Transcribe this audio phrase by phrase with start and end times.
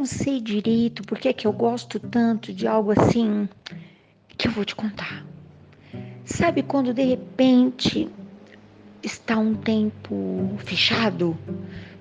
[0.00, 3.46] não sei direito por que eu gosto tanto de algo assim
[4.28, 5.26] que eu vou te contar.
[6.24, 8.08] Sabe quando de repente
[9.02, 11.36] está um tempo fechado,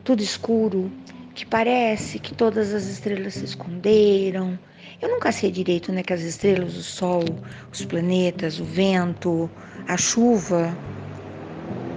[0.05, 0.89] tudo escuro,
[1.35, 4.57] que parece que todas as estrelas se esconderam.
[5.01, 7.25] Eu nunca sei direito, né, que as estrelas, o sol,
[7.69, 9.49] os planetas, o vento,
[9.89, 10.73] a chuva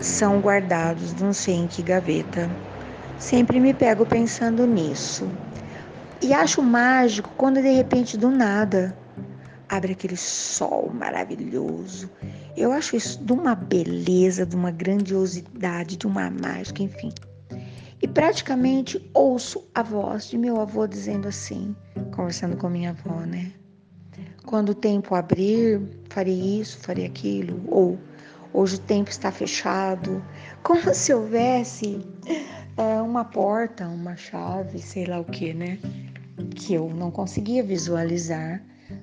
[0.00, 2.50] são guardados, não sei em que gaveta.
[3.20, 5.30] Sempre me pego pensando nisso.
[6.22, 8.96] E acho mágico quando de repente do nada
[9.68, 12.08] abre aquele sol maravilhoso.
[12.56, 17.12] Eu acho isso de uma beleza, de uma grandiosidade, de uma mágica, enfim.
[18.00, 21.74] E praticamente ouço a voz de meu avô dizendo assim,
[22.14, 23.50] conversando com minha avó, né?
[24.44, 27.98] Quando o tempo abrir, farei isso, farei aquilo, ou
[28.52, 30.22] hoje o tempo está fechado,
[30.62, 32.06] como se houvesse
[32.76, 35.78] é, uma porta, uma chave, sei lá o que, né?
[36.54, 38.62] Que eu não conseguia visualizar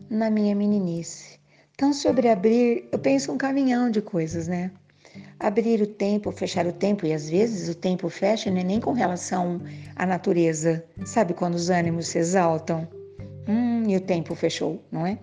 [0.10, 1.40] na minha meninice.
[1.74, 4.72] Então, sobre abrir, eu penso um caminhão de coisas, né?
[5.40, 8.80] Abrir o tempo, fechar o tempo, e às vezes o tempo fecha não é nem
[8.80, 9.62] com relação
[9.96, 10.84] à natureza.
[11.06, 12.88] Sabe quando os ânimos se exaltam?
[13.48, 15.18] Hum, e o tempo fechou, não é?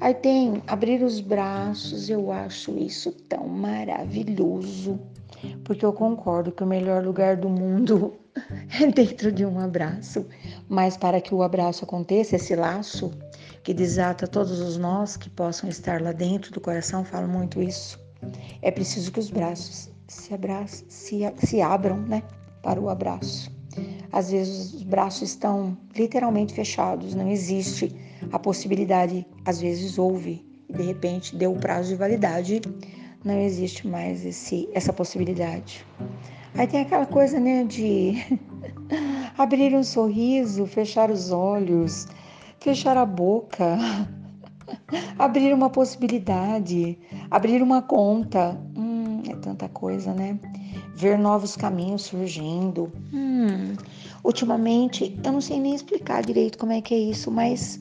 [0.00, 5.00] Aí tem abrir os braços, eu acho isso tão maravilhoso,
[5.64, 8.14] porque eu concordo que o melhor lugar do mundo
[8.94, 10.26] dentro de um abraço.
[10.68, 13.10] Mas para que o abraço aconteça, esse laço,
[13.62, 17.98] que desata todos os nós que possam estar lá dentro do coração, falo muito isso.
[18.62, 22.22] É preciso que os braços se, abracem, se, se abram né,
[22.62, 23.50] para o abraço.
[24.10, 27.94] Às vezes os braços estão literalmente fechados, não existe
[28.32, 32.60] a possibilidade, às vezes houve e de repente deu o prazo de validade,
[33.24, 35.84] não existe mais esse, essa possibilidade.
[36.54, 38.14] Aí tem aquela coisa, né, de
[39.36, 42.06] abrir um sorriso, fechar os olhos,
[42.58, 43.78] fechar a boca,
[45.18, 46.98] abrir uma possibilidade,
[47.30, 48.58] abrir uma conta.
[48.76, 50.38] Hum, é tanta coisa, né?
[50.94, 52.90] Ver novos caminhos surgindo.
[53.12, 53.74] Hum,
[54.24, 57.80] ultimamente, eu não sei nem explicar direito como é que é isso, mas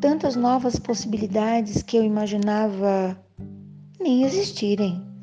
[0.00, 3.18] tantas novas possibilidades que eu imaginava
[3.98, 5.13] nem existirem.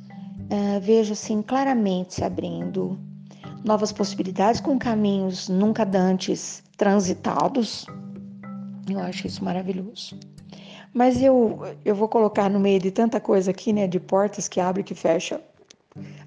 [0.52, 3.00] Uh, vejo assim claramente se abrindo
[3.64, 7.86] novas possibilidades com caminhos nunca dantes transitados.
[8.90, 10.20] Eu acho isso maravilhoso.
[10.94, 13.88] Mas eu, eu vou colocar no meio de tanta coisa aqui, né?
[13.88, 15.40] De portas que abrem e que fecham.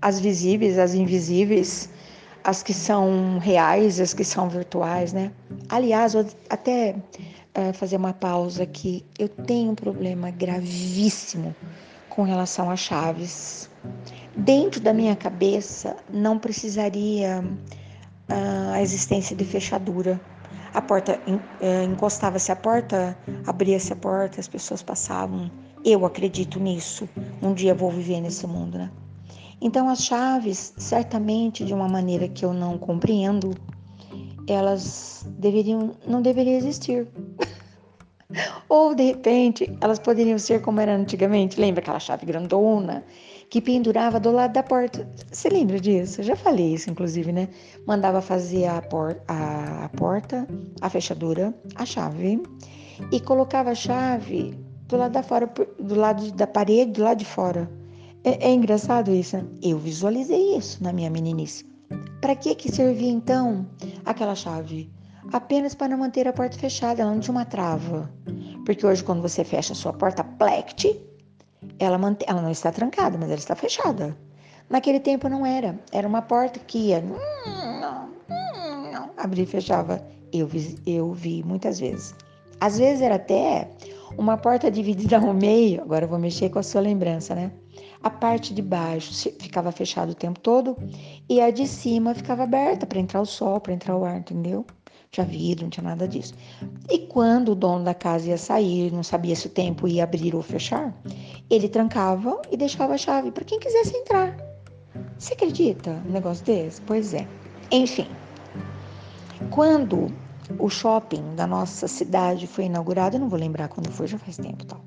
[0.00, 1.90] As visíveis, as invisíveis,
[2.42, 5.32] as que são reais, as que são virtuais, né?
[5.68, 9.04] Aliás, vou até uh, fazer uma pausa aqui.
[9.18, 11.54] Eu tenho um problema gravíssimo
[12.08, 13.68] com relação a chaves.
[14.36, 17.44] Dentro da minha cabeça, não precisaria
[18.28, 20.20] uh, a existência de fechadura
[20.74, 21.20] a porta
[21.60, 25.48] é, encostava-se a porta, abria-se a porta, as pessoas passavam.
[25.84, 27.08] Eu acredito nisso.
[27.40, 28.90] Um dia vou viver nesse mundo, né?
[29.60, 33.54] Então as chaves, certamente de uma maneira que eu não compreendo,
[34.48, 37.06] elas deveriam não deveriam existir.
[38.68, 43.04] Ou de repente, elas poderiam ser como era antigamente, lembra aquela chave grandona
[43.54, 45.08] que pendurava do lado da porta.
[45.30, 46.20] Você lembra disso?
[46.20, 47.48] Eu já falei isso, inclusive, né?
[47.86, 50.44] Mandava fazer a, por a, a porta,
[50.80, 52.42] a fechadura, a chave
[53.12, 55.48] e colocava a chave do lado da fora,
[55.78, 57.70] do lado da parede, do lado de fora.
[58.24, 59.46] É, é engraçado isso, né?
[59.62, 61.64] Eu visualizei isso na minha meninice.
[62.20, 63.68] Para que que servia então
[64.04, 64.90] aquela chave?
[65.32, 68.12] Apenas para manter a porta fechada, ela não tinha uma trava.
[68.66, 71.00] Porque hoje, quando você fecha a sua porta, plect,
[71.78, 74.16] ela, mantém, ela não está trancada, mas ela está fechada.
[74.68, 75.78] Naquele tempo não era.
[75.92, 77.00] Era uma porta que ia.
[77.00, 80.04] Hum, hum, não, abria e fechava.
[80.32, 82.14] Eu vi, eu vi muitas vezes.
[82.60, 83.68] Às vezes era até
[84.16, 85.82] uma porta dividida ao meio.
[85.82, 87.52] Agora eu vou mexer com a sua lembrança, né?
[88.02, 90.76] A parte de baixo ficava fechada o tempo todo
[91.28, 94.64] e a de cima ficava aberta para entrar o sol, para entrar o ar, entendeu?
[95.14, 96.34] tinha vidro, não tinha nada disso.
[96.90, 100.34] E quando o dono da casa ia sair, não sabia se o tempo ia abrir
[100.34, 100.92] ou fechar,
[101.50, 104.36] ele trancava e deixava a chave para quem quisesse entrar.
[105.18, 106.80] Você acredita um negócio desse?
[106.82, 107.26] Pois é.
[107.70, 108.08] Enfim,
[109.50, 110.06] quando
[110.58, 114.36] o shopping da nossa cidade foi inaugurado, eu não vou lembrar quando foi, já faz
[114.36, 114.80] tempo tal.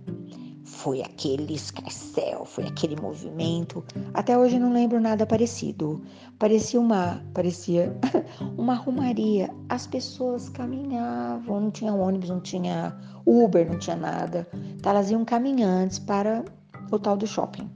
[0.87, 3.83] Foi aquele escarcel, foi aquele movimento.
[4.13, 6.01] Até hoje não lembro nada parecido.
[6.39, 7.93] Parecia uma, parecia
[8.57, 9.53] uma rumaria.
[9.67, 14.47] As pessoas caminhavam, não tinha ônibus, não tinha Uber, não tinha nada.
[14.77, 16.45] Então elas iam caminhantes para
[16.89, 17.69] o tal do shopping.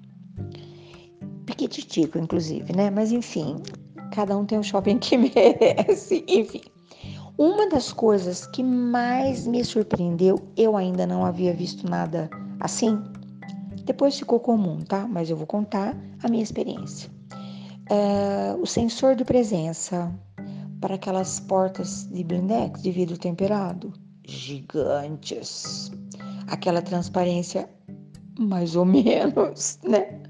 [1.45, 2.89] Piquititico, inclusive, né?
[2.89, 3.57] Mas enfim,
[4.13, 6.61] cada um tem um shopping que merece, enfim.
[7.37, 12.29] Uma das coisas que mais me surpreendeu, eu ainda não havia visto nada
[12.61, 13.01] assim.
[13.83, 15.07] Depois ficou comum, tá?
[15.07, 17.09] Mas eu vou contar a minha experiência.
[17.89, 20.09] É, o sensor de presença
[20.79, 23.91] para aquelas portas de blindex de vidro temperado
[24.25, 25.91] gigantes.
[26.47, 27.69] Aquela transparência
[28.39, 30.21] mais ou menos, né?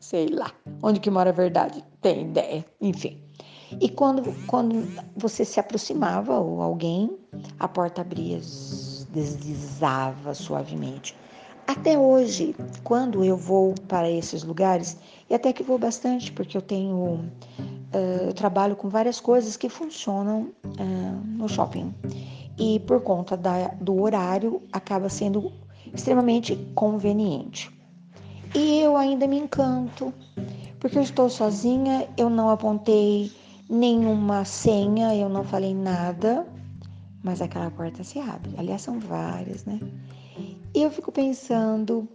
[0.00, 0.52] Sei lá.
[0.82, 1.84] Onde que mora a verdade?
[2.00, 2.64] Tem ideia.
[2.80, 3.20] Enfim.
[3.80, 4.86] E quando, quando
[5.16, 7.18] você se aproximava ou alguém,
[7.58, 8.38] a porta abria,
[9.10, 11.14] deslizava suavemente.
[11.68, 14.96] Até hoje, quando eu vou para esses lugares,
[15.28, 19.68] e até que vou bastante, porque eu tenho, uh, eu trabalho com várias coisas que
[19.68, 21.94] funcionam uh, no shopping.
[22.58, 25.52] E por conta da, do horário, acaba sendo
[25.92, 27.70] extremamente conveniente.
[28.54, 30.10] E eu ainda me encanto,
[30.80, 33.30] porque eu estou sozinha, eu não apontei
[33.68, 36.46] nenhuma senha, eu não falei nada,
[37.22, 38.54] mas aquela porta se abre.
[38.56, 39.78] Aliás, são várias, né?
[40.74, 42.08] E eu fico pensando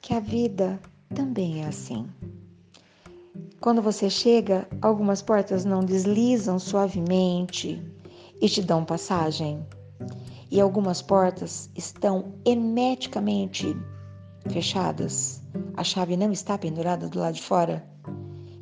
[0.00, 0.80] que a vida
[1.14, 2.08] também é assim.
[3.60, 7.82] Quando você chega, algumas portas não deslizam suavemente
[8.40, 9.66] e te dão passagem.
[10.50, 13.76] E algumas portas estão hermeticamente
[14.48, 15.42] fechadas.
[15.76, 17.84] A chave não está pendurada do lado de fora.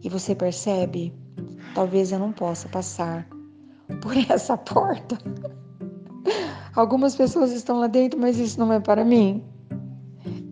[0.02, 1.12] E você percebe
[1.76, 3.28] Talvez eu não possa passar
[4.00, 5.18] por essa porta.
[6.76, 9.42] Algumas pessoas estão lá dentro, mas isso não é para mim.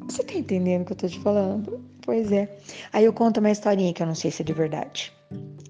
[0.09, 1.85] Você está entendendo o que eu estou te falando?
[2.01, 2.59] Pois é.
[2.95, 5.13] Aí eu conto uma historinha que eu não sei se é de verdade.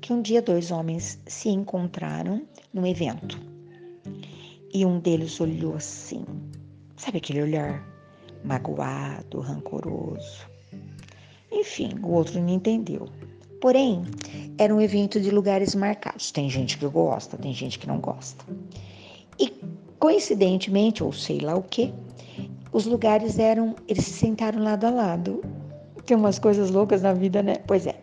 [0.00, 2.42] Que um dia dois homens se encontraram
[2.72, 3.36] num evento.
[4.72, 6.24] E um deles olhou assim.
[6.96, 7.84] Sabe aquele olhar
[8.44, 10.46] magoado, rancoroso?
[11.50, 13.08] Enfim, o outro não entendeu.
[13.60, 14.04] Porém,
[14.56, 16.30] era um evento de lugares marcados.
[16.30, 18.44] Tem gente que gosta, tem gente que não gosta.
[20.04, 21.90] Coincidentemente, ou sei lá o que,
[22.70, 25.42] os lugares eram, eles se sentaram lado a lado.
[26.04, 27.56] Tem umas coisas loucas na vida, né?
[27.66, 27.96] Pois é.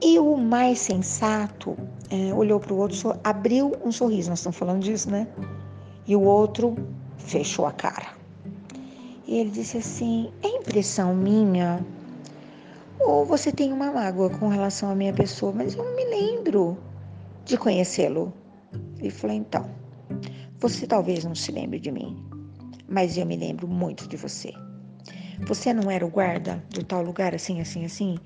[0.00, 1.76] E o mais sensato
[2.10, 4.30] é, olhou para o outro, abriu um sorriso.
[4.30, 5.26] Nós estamos falando disso, né?
[6.06, 6.76] E o outro
[7.18, 8.14] fechou a cara.
[9.26, 11.84] E ele disse assim: é impressão minha
[13.00, 16.78] ou você tem uma mágoa com relação à minha pessoa, mas eu não me lembro
[17.44, 18.32] de conhecê-lo.
[19.00, 19.80] Ele falou: então,
[20.60, 22.22] você talvez não se lembre de mim,
[22.86, 24.52] mas eu me lembro muito de você.
[25.46, 28.18] Você não era o guarda do tal lugar assim, assim, assim?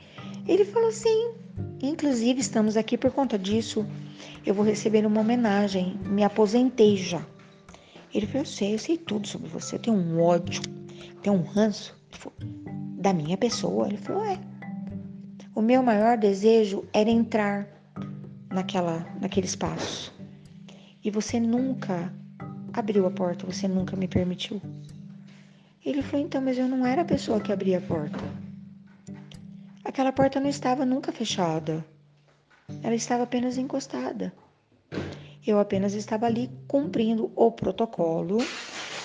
[0.48, 1.32] Ele falou: sim.
[1.80, 3.86] Inclusive, estamos aqui por conta disso.
[4.44, 5.96] Eu vou receber uma homenagem.
[6.06, 7.24] Me aposentei já.
[8.12, 9.76] Ele falou: eu sei, eu sei tudo sobre você.
[9.76, 10.60] Eu tenho um ódio,
[11.22, 12.36] tenho um ranço falou,
[12.98, 13.86] da minha pessoa.
[13.86, 14.40] Ele falou: é.
[15.54, 17.68] O meu maior desejo era entrar
[18.50, 20.12] naquela, naquele espaço.
[21.04, 22.12] E você nunca
[22.74, 24.60] abriu a porta, você nunca me permitiu.
[25.84, 28.18] Ele falou: então, mas eu não era a pessoa que abria a porta.
[29.84, 31.84] Aquela porta não estava nunca fechada.
[32.82, 34.32] Ela estava apenas encostada.
[35.46, 38.38] Eu apenas estava ali cumprindo o protocolo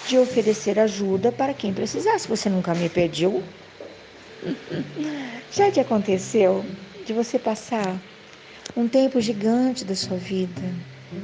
[0.07, 2.27] de oferecer ajuda para quem precisasse.
[2.27, 3.44] Você nunca me pediu
[5.52, 6.64] Já te aconteceu
[7.06, 7.99] de você passar
[8.76, 10.61] um tempo gigante da sua vida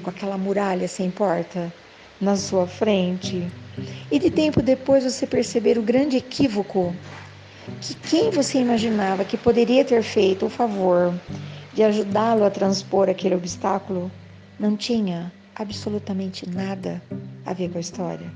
[0.04, 1.72] com aquela muralha sem porta
[2.20, 3.52] na sua frente
[4.10, 6.96] e de tempo depois você perceber o grande equívoco
[7.82, 11.20] que quem você imaginava que poderia ter feito o favor
[11.74, 14.12] de ajudá-lo a transpor aquele obstáculo
[14.60, 17.02] não tinha absolutamente nada
[17.46, 18.32] a ver com a história.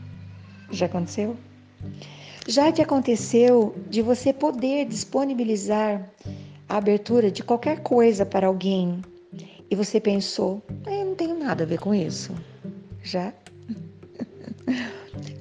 [0.71, 1.35] Já aconteceu?
[2.47, 6.09] Já te aconteceu de você poder disponibilizar
[6.67, 9.01] a abertura de qualquer coisa para alguém
[9.69, 12.33] e você pensou, ah, eu não tenho nada a ver com isso?
[13.03, 13.33] Já?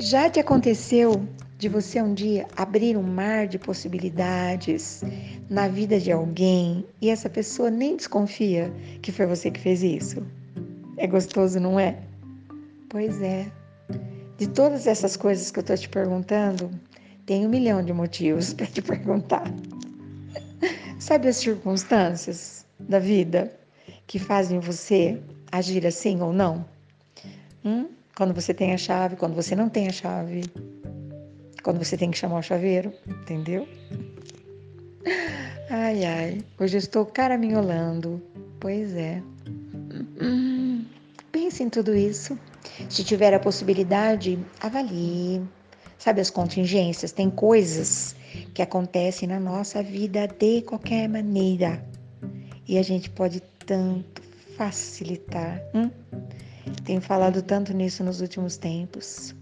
[0.00, 1.26] Já te aconteceu
[1.59, 5.02] de você um dia abrir um mar de possibilidades
[5.50, 10.25] na vida de alguém e essa pessoa nem desconfia que foi você que fez isso?
[10.97, 11.99] É gostoso, não é?
[12.88, 13.50] Pois é.
[14.37, 16.71] De todas essas coisas que eu estou te perguntando,
[17.26, 19.52] tem um milhão de motivos para te perguntar.
[21.00, 23.52] Sabe as circunstâncias da vida
[24.07, 26.64] que fazem você agir assim ou não?
[27.64, 27.98] Hum?
[28.19, 30.43] Quando você tem a chave, quando você não tem a chave,
[31.63, 33.69] quando você tem que chamar o chaveiro, entendeu?
[35.71, 38.21] Ai, ai, hoje eu estou caraminholando.
[38.59, 39.23] Pois é.
[40.21, 40.85] Hum,
[41.31, 42.37] pense em tudo isso.
[42.89, 45.43] Se tiver a possibilidade, avalie,
[45.99, 47.13] Sabe as contingências?
[47.13, 48.15] Tem coisas
[48.55, 51.85] que acontecem na nossa vida de qualquer maneira.
[52.67, 54.23] E a gente pode tanto
[54.57, 55.61] facilitar.
[55.75, 55.91] Hum?
[56.85, 59.35] Tenho falado tanto nisso nos últimos tempos.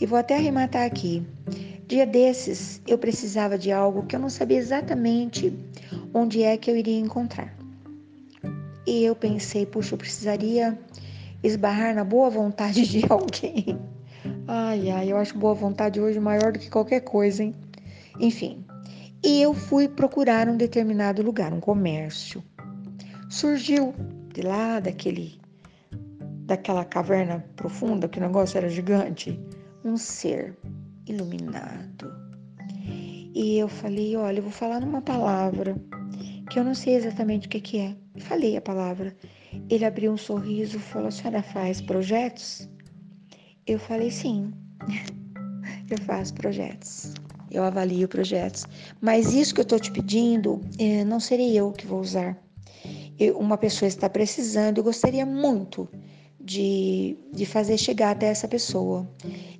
[0.00, 1.22] E vou até arrematar aqui.
[1.86, 5.52] Dia desses, eu precisava de algo que eu não sabia exatamente
[6.12, 7.56] onde é que eu iria encontrar.
[8.86, 10.78] E eu pensei, puxa, eu precisaria
[11.42, 13.78] esbarrar na boa vontade de alguém.
[14.46, 17.54] Ai, ai, eu acho boa vontade hoje maior do que qualquer coisa, hein?
[18.20, 18.64] Enfim,
[19.22, 22.42] e eu fui procurar um determinado lugar, um comércio.
[23.28, 23.94] Surgiu
[24.32, 25.38] de lá daquele
[26.48, 29.38] daquela caverna profunda, que o negócio era gigante,
[29.84, 30.56] um ser
[31.06, 32.10] iluminado.
[33.34, 35.76] E eu falei, olha, eu vou falar numa palavra
[36.48, 37.94] que eu não sei exatamente o que, que é.
[38.20, 39.14] Falei a palavra.
[39.68, 42.66] Ele abriu um sorriso e falou: A senhora faz projetos?
[43.66, 44.50] Eu falei: Sim,
[45.90, 47.12] eu faço projetos.
[47.50, 48.66] Eu avalio projetos.
[49.02, 52.38] Mas isso que eu estou te pedindo, é, não serei eu que vou usar.
[53.18, 55.88] Eu, uma pessoa está precisando, eu gostaria muito
[56.48, 59.06] de, de fazer chegar até essa pessoa.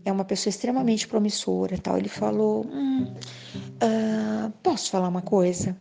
[0.05, 1.99] É uma pessoa extremamente promissora, tal.
[1.99, 5.77] Ele falou: hum, uh, posso falar uma coisa?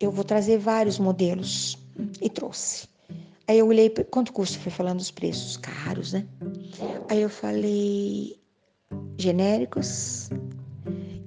[0.00, 1.78] Eu vou trazer vários modelos
[2.20, 2.88] e trouxe.
[3.46, 6.26] Aí eu olhei quanto custa, foi falando os preços caros, né?
[7.10, 8.40] Aí eu falei
[9.18, 10.30] genéricos,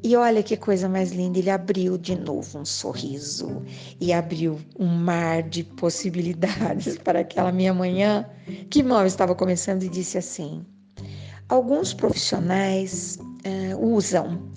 [0.06, 3.64] e olha que coisa mais linda, ele abriu de novo um sorriso
[4.00, 8.24] e abriu um mar de possibilidades para aquela minha manhã
[8.70, 10.64] que mal estava começando e disse assim:
[11.50, 14.48] alguns profissionais uh, usam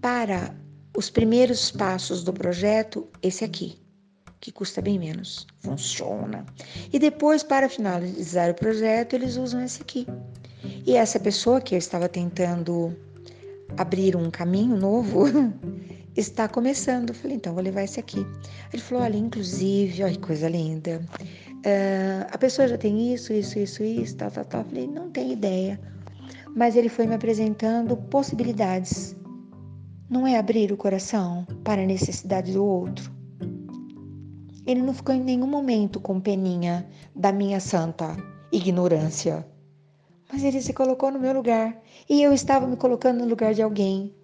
[0.00, 0.52] para
[0.96, 3.80] os primeiros passos do projeto esse aqui,
[4.40, 6.44] que custa bem menos, funciona.
[6.92, 10.08] E depois, para finalizar o projeto, eles usam esse aqui.
[10.84, 12.96] E essa pessoa que eu estava tentando
[13.78, 15.24] abrir um caminho novo,
[16.16, 17.10] está começando.
[17.10, 18.26] Eu falei, então vou levar esse aqui.
[18.72, 21.00] Ele falou, olha, inclusive, olha que coisa linda.
[21.58, 24.60] Uh, a pessoa já tem isso, isso, isso, isso, tal, tal, tal.
[24.62, 25.80] Eu falei, não tem ideia.
[26.56, 29.16] Mas ele foi me apresentando possibilidades.
[30.10, 33.12] Não é abrir o coração para a necessidade do outro.
[34.66, 38.16] Ele não ficou em nenhum momento com peninha da minha santa
[38.50, 39.46] ignorância
[40.30, 43.62] mas ele se colocou no meu lugar e eu estava me colocando no lugar de
[43.62, 44.14] alguém.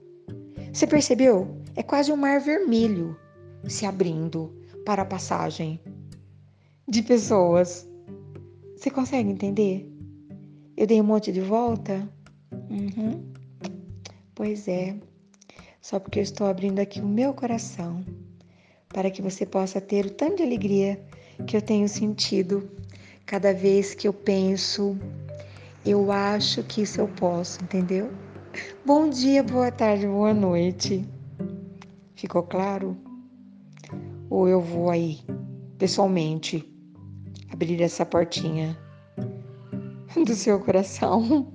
[0.73, 1.57] Você percebeu?
[1.77, 3.17] É quase um mar vermelho
[3.69, 4.53] se abrindo
[4.85, 5.81] para a passagem
[6.87, 7.89] de pessoas.
[8.77, 9.91] Você consegue entender?
[10.77, 12.09] Eu dei um monte de volta?
[12.71, 13.33] Uhum.
[14.35, 14.97] Pois é,
[15.81, 18.05] só porque eu estou abrindo aqui o meu coração
[18.89, 21.01] para que você possa ter o tanto de alegria
[21.47, 22.69] que eu tenho sentido
[23.27, 24.97] cada vez que eu penso
[25.85, 28.11] eu acho que isso eu posso, entendeu?
[28.87, 31.07] Bom dia, boa tarde, boa noite.
[32.15, 32.97] Ficou claro?
[34.31, 35.21] Ou eu vou aí,
[35.79, 36.67] pessoalmente,
[37.53, 38.79] abrir essa portinha
[40.25, 41.53] do seu coração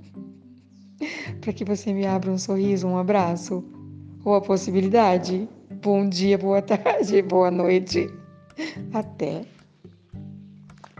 [1.40, 3.64] para que você me abra um sorriso, um abraço
[4.24, 5.48] ou a possibilidade?
[5.82, 8.08] Bom dia, boa tarde, boa noite.
[8.92, 9.44] Até.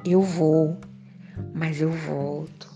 [0.05, 0.77] Eu vou,
[1.55, 2.70] mas eu volto.